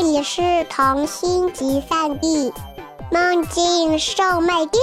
[0.00, 0.40] 这里是
[0.70, 2.52] 童心集散地，
[3.10, 4.80] 梦境售卖店。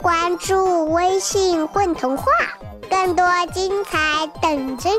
[0.00, 2.24] 关注微信“混童话”，
[2.88, 4.96] 更多精彩等着你。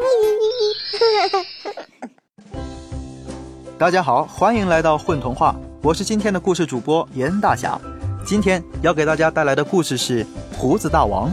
[3.78, 7.80] 大家好，欢迎来到混童话，我是今天的故事主播严大侠。
[8.26, 10.28] 今天要给大家带来的故事是
[10.58, 11.32] 胡子大王。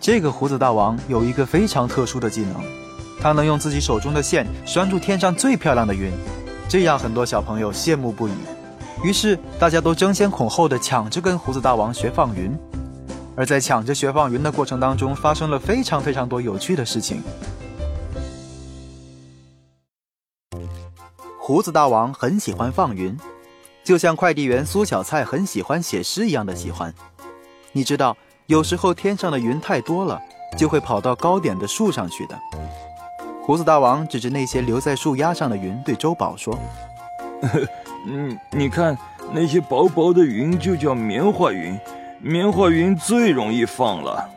[0.00, 2.56] 这个胡子大王有一个非常特殊的技能，
[3.20, 6.10] 他能用自己手中的线拴住天上最漂亮的云，
[6.68, 8.32] 这样很多小朋友羡慕不已。
[9.04, 12.56] 于是大家都争先恐后的抢着跟胡子大王学放云，
[13.36, 17.22] 而在抢着学放云的过程当中，发生了非常非常多有趣的事情。
[21.38, 23.16] 胡子大王很喜欢放云，
[23.84, 26.92] 就像快递员苏小菜很喜欢写诗一样的喜欢。
[27.70, 30.20] 你知道，有时候天上的云太多了，
[30.58, 32.36] 就会跑到高点的树上去的。
[33.46, 36.58] 胡子大王指着那些留在树丫上的云，对周宝说：
[38.08, 38.98] “嗯，你看
[39.32, 41.78] 那些薄薄的云就叫棉花云，
[42.20, 44.28] 棉花云最容易放了。”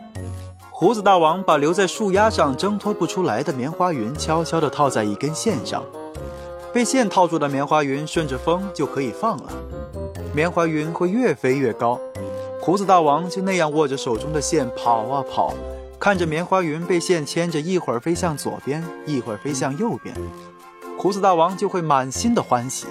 [0.70, 5.84] 胡子大王把留在树丫上挣脱不出来的棉花云悄悄地套在一根线上。
[6.72, 9.52] 被线套住的棉花云顺着风就可以放了，
[10.36, 12.00] 棉花云会越飞越高。
[12.62, 15.56] 胡子大王就那样握着手中的线跑啊跑，
[16.00, 20.16] 看着棉花云被线牵着，一会儿飞向左边，一会儿飞向右边，
[20.97, 22.88] 胡子大王就会满心的欢喜。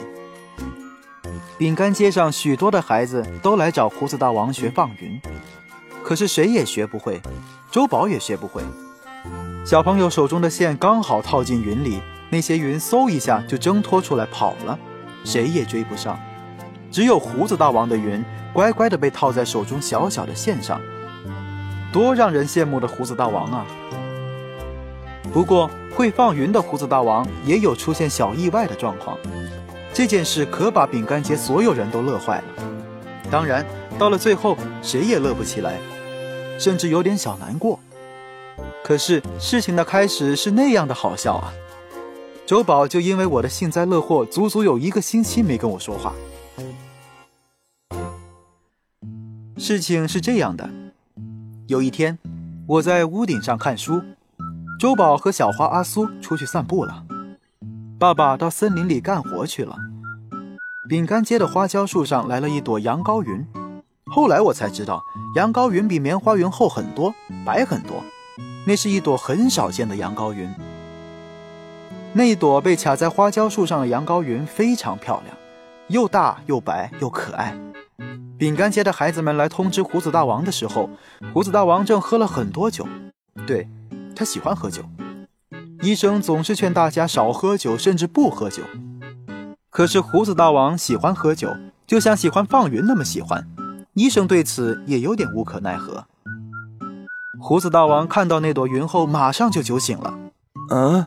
[1.57, 5.19] 饼干街上许多的孩子都来找胡子大王学放云，
[6.05, 7.19] 可是谁也学不会，
[7.71, 8.63] 周宝也学不会。
[9.65, 12.01] 小朋友手中的线刚好套进云里。
[12.31, 14.79] 那些云嗖一下就挣脱出来跑了，
[15.25, 16.21] 谁也追不上。
[16.91, 20.79] 只有胡子大王的云乖乖地被套在手中小小的线上，
[21.93, 23.67] 多让人羡慕的胡子大王啊！
[25.33, 29.17] 不过会放云的胡子大王也有出现小意外的状况，
[29.93, 32.45] 这件事可把饼干街所有人都乐坏了。
[33.31, 33.65] 当然，
[33.99, 35.79] 到了最后谁也乐不起来，
[36.59, 37.79] 甚至有点小难过。
[38.83, 41.53] 可是事情的开始是那样的好笑啊！
[42.47, 46.15] 周宝就因为我的幸灾乐祸，足足有一个星期没跟我说话。
[49.59, 50.71] 事情是这样的，
[51.69, 52.19] 有一天
[52.67, 54.03] 我在屋顶上看书，
[54.81, 57.05] 周宝和小花阿苏出去散步了，
[57.99, 59.77] 爸爸到森林里干活去了。
[60.89, 63.47] 饼干街的花椒树上来了一朵羊羔云，
[64.07, 65.03] 后来我才知道，
[65.37, 67.15] 羊羔云比棉花云厚很多，
[67.45, 68.03] 白很多，
[68.67, 70.51] 那是一朵很少见的羊羔云。
[72.15, 75.37] 那一朵被卡在花椒树上的羊羔云非常漂亮，
[75.89, 77.55] 又大又白又可爱。
[78.39, 80.89] 饼干街的孩子们来通知胡子大王的时候，
[81.35, 82.87] 胡子大王正喝了很多酒。
[83.47, 83.69] 对，
[84.15, 84.85] 他喜欢喝酒。
[85.83, 88.63] 医生总是劝大家少喝酒，甚至不喝酒。
[89.71, 91.57] 可是胡子大王喜欢喝酒，
[91.87, 93.45] 就像喜欢放云那么喜欢。
[93.95, 96.07] 医生对此也有点无可奈何。
[97.41, 100.19] 胡子大王看到那朵云后，马上就酒醒了。
[100.71, 101.07] 嗯。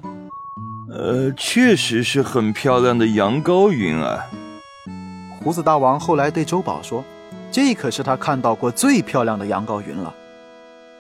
[0.94, 4.25] 呃，确实是很漂亮的羊羔云啊！
[5.41, 7.02] 胡子大王后来对周宝说
[7.51, 10.13] ：“这可是他看到过最漂亮的羊羔云了。”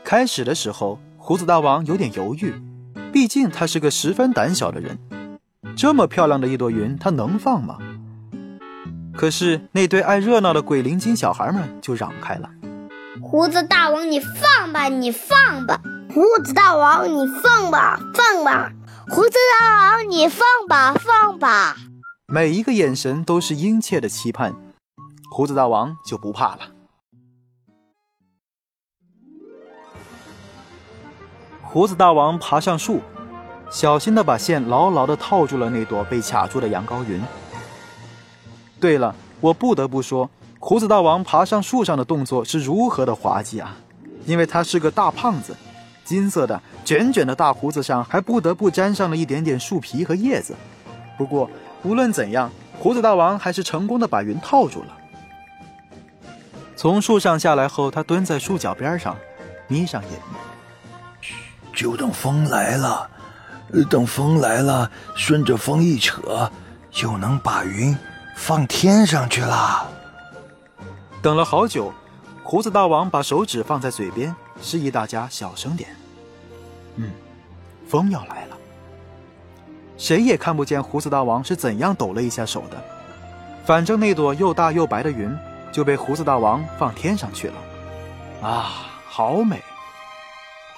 [0.03, 2.53] 开始的时候，胡子大王有点犹豫，
[3.13, 4.97] 毕竟他是个十分胆小的人。
[5.77, 7.77] 这么漂亮的一朵云，他能放吗？
[9.15, 12.49] 可是那堆爱热闹的鬼灵精小孩们就嚷开了
[13.21, 15.81] ：“胡子大王，你放吧，你放吧！
[16.13, 18.71] 胡子大王，你放吧，放吧！”
[19.09, 21.75] 胡子大王，你放吧，放吧！
[22.27, 24.55] 每一个眼神都是殷切的期盼，
[25.33, 26.59] 胡子大王就不怕了。
[31.61, 32.99] 胡子大王爬上树，
[33.71, 37.21] 小心的把线牢牢的套住了那朵被卡住的羊羔云。
[38.77, 43.77] 对了，我不得不说，胡子大王爬上树上的动作是如何的滑稽啊！
[44.25, 45.55] 因为他是个大胖子。
[46.03, 50.53] 金色的卷卷的大胡子上还不得不沾上了一点点树皮和叶子。
[51.17, 51.49] 不过
[51.83, 54.97] 无论怎样，胡子大王还是成功的把云套住了。
[56.81, 59.15] 从树上下来后，他蹲在树脚边上，
[59.67, 60.19] 眯上眼。
[61.75, 63.07] 就等风来了，
[63.87, 66.51] 等风来了，顺着风一扯，
[66.89, 67.95] 就能把云
[68.35, 69.87] 放天上去了。
[71.21, 71.93] 等了好久，
[72.41, 75.87] 胡子大王把手指放在嘴边，示意大家小声点。
[76.95, 77.11] 嗯，
[77.87, 78.57] 风要来了。
[79.99, 82.83] 谁也看不见胡子大王是怎样抖了一下手的。
[83.67, 85.31] 反正那朵又大又白的云
[85.71, 87.53] 就被胡子大王放天上去了。
[88.41, 88.71] 啊，
[89.07, 89.61] 好美！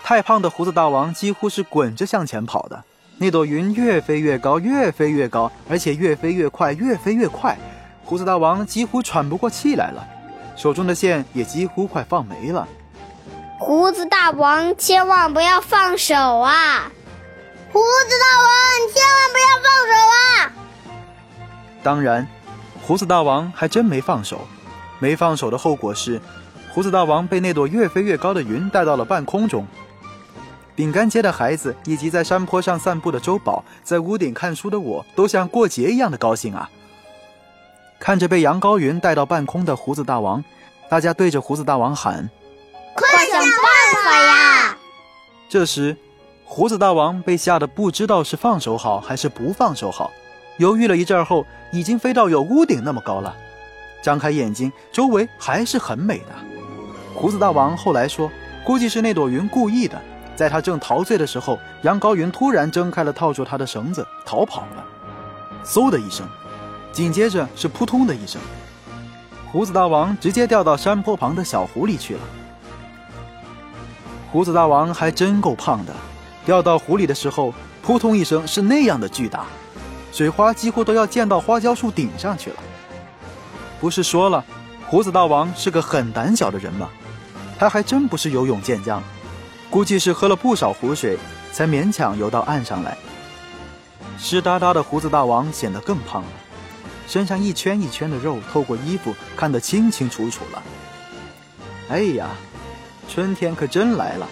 [0.04, 2.84] 太胖的胡子大王几乎是滚着向前跑的，
[3.18, 7.57] 那朵云越飞越高，越飞越高，而且越飞越快，越飞越快。
[8.04, 10.06] 胡子大王几乎喘不过气来了，
[10.57, 12.68] 手中的线也几乎快放没了。
[13.57, 16.92] 胡子大王，千万不要放手啊！
[17.72, 18.51] 胡子大王，
[18.94, 20.51] 千万不要放手啊！
[21.81, 22.28] 当然，
[22.86, 24.46] 胡子大王还真没放手。
[25.03, 26.21] 没放手的后果是，
[26.71, 29.67] 胡子大王被那朵越飞越高的云带到了半空中。
[30.77, 36.69] 饼干街的孩子以及在山坡上散步的周宝，在屋顶看书的我，都像过节一样的高兴啊！
[38.00, 40.41] 看着被羊羔云带到半空的胡子大王，
[40.88, 42.29] 大家对着胡子大王喊。
[42.95, 44.77] 快想办法呀！
[45.50, 45.97] 这时，
[46.45, 50.09] 胡子大王被吓得不知道是放手好还是不放手好，
[50.59, 53.35] 犹豫了一阵后，已经飞到有屋顶那么高了。
[54.03, 56.35] 张开眼睛，周围还是很美的。
[57.15, 58.29] 胡子大王后来说，
[58.65, 60.00] 估计是那朵云故意的，
[60.35, 64.85] 在他正陶醉的时候，羊羔云突然挣开了套住他的绳子，逃跑了。
[65.63, 66.27] 嗖的一声，
[66.91, 68.41] 紧接着是扑通的一声，
[69.50, 72.19] 胡子大王直接掉到山坡旁的小湖里去了。
[74.29, 75.94] 胡子大王还真够胖的，
[76.45, 79.45] 掉到湖里的时候，扑通一声是那样的巨大，
[80.11, 82.55] 水花几乎都要溅到花椒树顶上去了。
[83.83, 84.41] 不是说了，
[84.88, 86.88] 胡子大王是个很胆小的人吗？
[87.59, 89.03] 他还真不是游泳健将，
[89.69, 91.18] 估计是喝了不少湖水，
[91.51, 92.97] 才勉强游到岸上来。
[94.18, 96.30] 湿哒哒的胡子大王显得更胖了，
[97.09, 100.63] 身上一圈一圈的肉透过衣服看得清清楚楚了。
[101.89, 102.29] 哎呀！
[103.09, 104.25] 春天可真来了，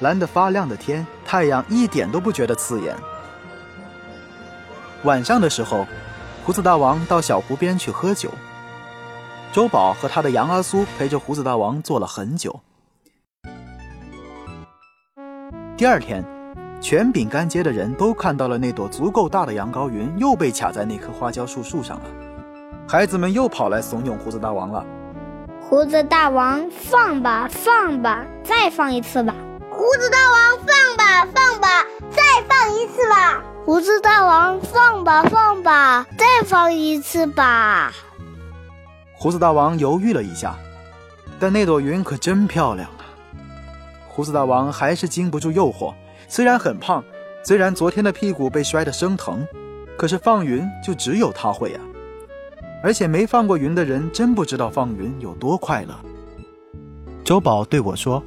[0.00, 2.96] 蓝得发亮的天，太阳一点都不觉得刺眼。
[5.02, 5.86] 晚上的时候，
[6.42, 8.32] 胡子大王到小湖边去喝酒。
[9.52, 12.60] 周宝和他的杨阿苏陪着胡子大王坐了很久。
[15.76, 16.24] 第二天，
[16.80, 22.04] 全饼干街的人都看到了那朵足够大的羊羔云又被卡在那棵花椒树树上了。
[22.88, 24.82] 孩子们又跑来怂恿胡子大王了。
[25.60, 29.34] 胡子大王，放吧，放吧，再放一次吧。
[29.70, 33.42] 胡子大王，放吧，放吧，再放一次吧。
[33.66, 37.92] 胡子大王，放吧，放吧，再放一次吧。
[39.22, 40.56] 胡子大王犹豫了一下，
[41.38, 43.06] 但那朵云可真漂亮啊。
[44.08, 45.94] 胡子大王还是经不住诱惑，
[46.26, 47.04] 虽然很胖，
[47.44, 49.46] 虽然昨天的屁股被摔得生疼，
[49.96, 51.80] 可是放云就只有他会啊。
[52.82, 55.94] 而且没放过云的人，真不知道放云有多快乐。
[57.22, 58.20] 周宝对我说：“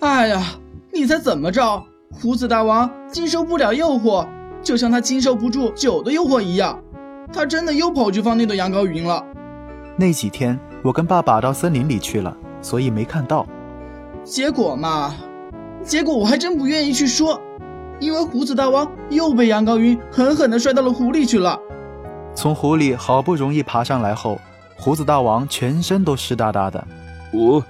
[0.00, 0.42] 哎呀，
[0.90, 1.84] 你猜怎么着？
[2.10, 4.26] 胡子大王经受不了诱惑，
[4.62, 6.82] 就像他经受不住酒的诱惑一样，
[7.34, 9.22] 他真的又跑去放那朵羊羔云了。
[10.00, 13.44] 那几天我跟爸爸到森林里去了，所以没看到。
[14.22, 15.12] 结果嘛，
[15.82, 17.40] 结果我还真不愿意去说，
[17.98, 21.58] 因为胡子大王又被羊羔云狠狠地摔到了湖里去了。”
[22.32, 24.38] 从湖里好不容易爬上来后，
[24.76, 26.86] 胡子大王全身都湿哒哒的。
[27.32, 27.64] 我，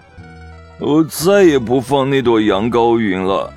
[0.78, 3.50] 我再也不放那朵羊羔云了。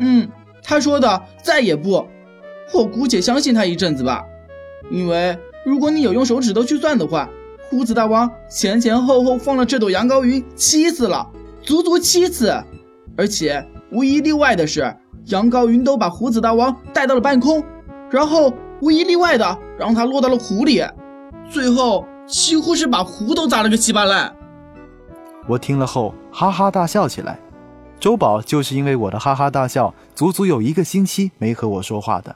[0.00, 0.28] 嗯，
[0.62, 2.06] 他说的再也不，
[2.74, 4.22] 我姑且相信他一阵子吧。
[4.90, 5.34] 因为
[5.64, 7.26] 如果你有用手指头去算的话，
[7.70, 11.28] 胡子大王前前后后放了这朵羊羔云七次了，
[11.62, 12.54] 足足七次。
[13.16, 14.96] 而且无一例外的是，
[15.26, 17.62] 羊羔云都把胡子大王带到了半空，
[18.10, 18.52] 然后。
[18.80, 20.82] 无一例外的让他落到了湖里，
[21.48, 24.34] 最后几乎是把湖都砸了个稀巴烂。
[25.46, 27.38] 我听了后哈哈大笑起来。
[27.98, 32.34] 周宝就是因为我的哈哈大笑，足足有一个星期没和我说话的。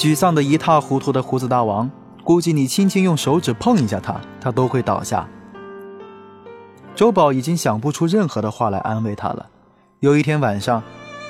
[0.00, 1.90] 沮丧的一塌糊涂的胡子大王，
[2.24, 5.28] 估计你轻轻用手指碰一下他，他都会倒下。
[6.94, 9.46] 周宝已经想不出任何的话来安慰他了。
[9.98, 10.82] 有一天晚上。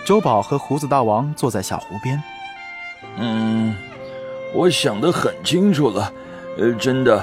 [0.03, 2.21] 周宝和胡子大王坐在小湖边。
[3.19, 3.75] 嗯，
[4.55, 6.11] 我想得很清楚了，
[6.57, 7.23] 呃，真的，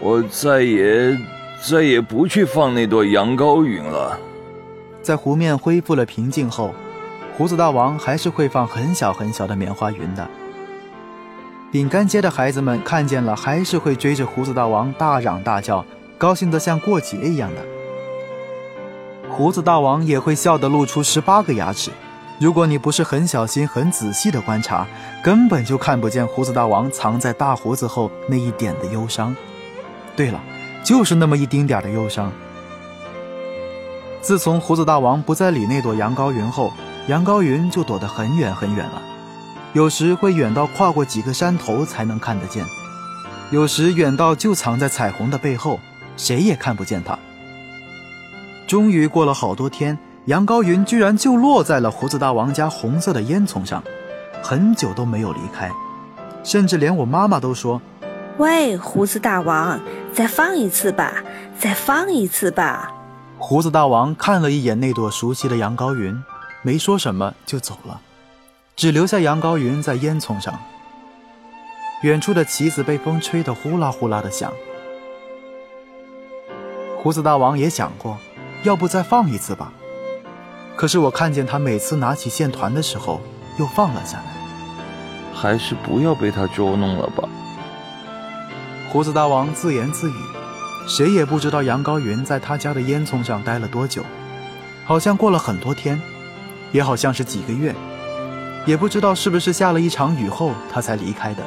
[0.00, 1.16] 我再也
[1.62, 4.18] 再也不去放那朵羊羔云了。
[5.00, 6.74] 在湖面恢复了平静后，
[7.38, 10.28] 胡子大王还是会放很小很小的棉花云的。
[11.72, 15.84] 饼干街的孩子们看见了，还是会追着胡子大王大嚷大叫，
[16.18, 17.62] 高兴得像过节一样的。
[19.30, 21.92] 胡子大王也会笑得露出十八个牙齿。
[22.40, 24.84] 如果你不是很小心、很仔细的观察，
[25.22, 29.36] 根本就看不见胡子大王藏在大胡子后那一点的忧伤。
[30.16, 30.40] 对了，
[30.82, 32.32] 就是那么一丁点的忧伤。
[34.20, 36.72] 自从胡子大王不再理那朵羊羔云后，
[37.06, 39.02] 羊羔云就躲得很远很远了。
[39.72, 42.64] 有时会远到跨过几个山头才能看得见，
[43.50, 45.78] 有时远到就藏在彩虹的背后，
[46.16, 47.18] 谁也看不见它。
[48.66, 49.98] 终于过了好多天。
[50.26, 53.82] 羊羔云居然就落在了胡子大王家红色的烟囱上，
[54.42, 55.70] 很久都没有离开，
[56.44, 57.80] 甚至连我妈妈都说
[58.36, 59.80] ：“喂，胡子大王，
[60.12, 61.14] 再放一次吧，
[61.58, 62.92] 再放一次吧。”
[63.38, 66.22] 胡子大王看了一眼那朵熟悉的羊羔云，
[66.62, 67.98] 没说什么就走了，
[68.80, 70.58] 只留下羊羔云在烟囱上。
[72.00, 74.50] 远处的旗子被风吹得呼啦呼啦的响。
[76.96, 78.16] 胡子大王也想过，
[78.62, 79.70] 要不再放一次吧。
[80.76, 83.20] 可是我看见他每次拿起线团的时候，
[83.58, 84.24] 又放了下来。
[85.34, 87.28] 还是不要被他捉弄了吧。
[88.88, 90.14] 胡子大王自言自语，
[90.88, 94.02] 谁也不知道杨高云在他家的烟囱上待了多久，
[94.86, 96.00] 好像过了很多天，
[96.72, 97.74] 也好像是几个月，
[98.66, 101.42] 也不知道是不是下了一场雨后他才离开的。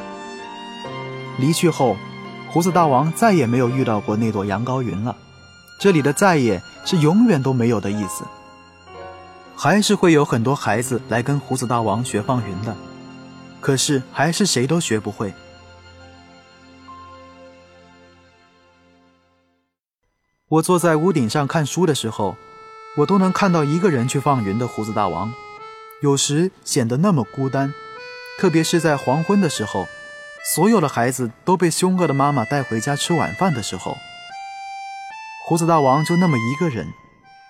[1.39, 1.95] 离去后，
[2.49, 5.15] 胡子大王再也没有遇到过那朵羊羔云了。
[5.79, 8.23] 这里的“再也”是永远都没有的意思。
[9.55, 12.75] 还是会有很多孩子来跟胡子大王学放云的，
[13.61, 15.33] 可是还是谁都学不会。
[20.49, 22.35] 我坐在屋顶上看书的时候，
[22.97, 25.33] 我都能看到一个人去放云的胡子大王，
[26.03, 27.73] 有时显得那么孤单，
[28.37, 29.87] 特别是在黄昏的时候，
[30.53, 33.95] 所有的孩子都被凶恶的妈妈带回家吃晚饭的时候，
[35.47, 36.85] 胡子大王就那么一个人。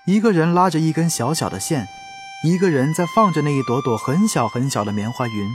[0.05, 1.87] 一个人拉着一根小小的线，
[2.45, 5.49] 一个人在放着那一朵朵很小很小的棉花云，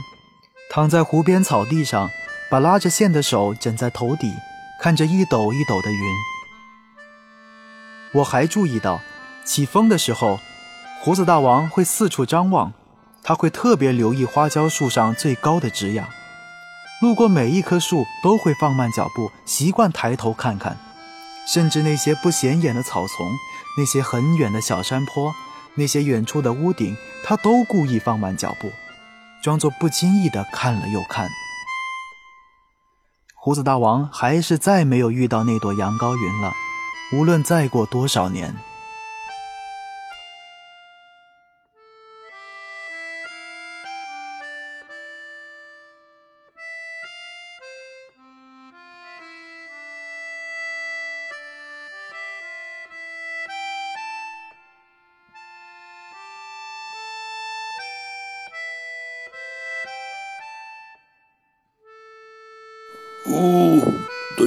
[0.69, 2.09] 躺在湖边草地上，
[2.49, 4.33] 把拉着线的手枕在头底，
[4.81, 6.15] 看着一抖一抖的云。
[8.11, 8.99] 我还注意到，
[9.45, 10.39] 起风的时候，
[11.01, 12.73] 胡子大王会四处张望，
[13.29, 16.03] 他会特别留意花椒树上最高的枝桠，
[16.99, 20.79] 路过每一棵树都会放慢脚步，习惯抬头看看，
[21.47, 23.31] 甚至那些不显眼的草丛。
[23.77, 25.31] 那些很远的小山坡，
[25.75, 28.71] 那些远处的屋顶，他都故意放慢脚步，
[29.43, 31.29] 装作不经意的看了又看。
[33.35, 36.51] 胡子大王还是再没有遇到那朵羊羔云了，
[37.13, 38.55] 无论再过多少年。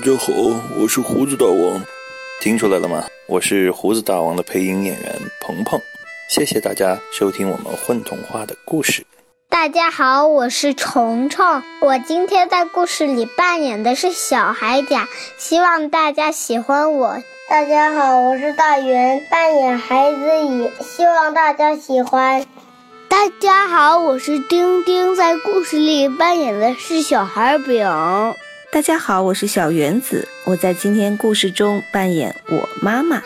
[0.02, 0.32] 家好，
[0.76, 1.80] 我是胡子大王，
[2.40, 3.04] 听出来了吗？
[3.28, 5.80] 我是胡子大王的配音演员鹏鹏，
[6.28, 9.06] 谢谢大家收听我们混童话的故事。
[9.48, 17.22] 大家好，我是虫虫，我今天在故事里扮演的是小海甲，希望大家喜欢我。
[17.48, 22.44] 大家好，我是大圆，扮演孩子乙，希望大家喜欢。
[23.08, 27.86] 大家好，我是丁丁，在故事里扮演的是小孩饼。
[28.72, 33.22] 大家好，我是小原子，我在今天故事中扮演我妈妈。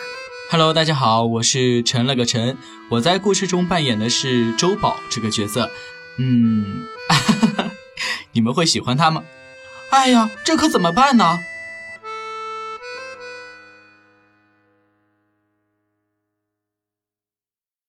[0.51, 2.57] Hello，大家好，我是陈了个陈，
[2.89, 5.71] 我在故事中扮演的是周宝这个角色。
[6.17, 6.85] 嗯，
[8.33, 9.23] 你们会喜欢他吗？
[9.89, 11.39] 哎呀，这可怎么办呢？